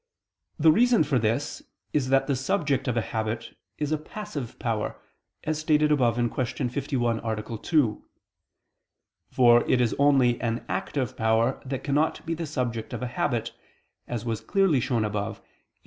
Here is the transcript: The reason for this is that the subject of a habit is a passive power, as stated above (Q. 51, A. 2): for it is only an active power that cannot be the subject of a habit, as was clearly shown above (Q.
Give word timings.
The 0.57 0.71
reason 0.71 1.03
for 1.03 1.19
this 1.19 1.61
is 1.93 2.09
that 2.09 2.25
the 2.25 2.35
subject 2.35 2.87
of 2.87 2.97
a 2.97 3.01
habit 3.03 3.55
is 3.77 3.91
a 3.91 3.99
passive 3.99 4.57
power, 4.57 4.99
as 5.43 5.59
stated 5.59 5.91
above 5.91 6.15
(Q. 6.15 6.69
51, 6.69 7.19
A. 7.19 7.57
2): 7.59 8.03
for 9.29 9.61
it 9.69 9.79
is 9.79 9.95
only 9.99 10.41
an 10.41 10.65
active 10.67 11.15
power 11.15 11.61
that 11.65 11.83
cannot 11.83 12.25
be 12.25 12.33
the 12.33 12.47
subject 12.47 12.93
of 12.93 13.03
a 13.03 13.07
habit, 13.13 13.53
as 14.07 14.25
was 14.25 14.41
clearly 14.41 14.79
shown 14.79 15.05
above 15.05 15.39
(Q. 15.41 15.47